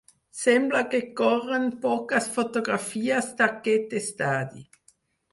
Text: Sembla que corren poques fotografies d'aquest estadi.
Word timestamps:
Sembla 0.43 0.79
que 0.93 0.99
corren 1.19 1.67
poques 1.83 2.29
fotografies 2.37 3.27
d'aquest 3.41 3.93
estadi. 4.01 4.65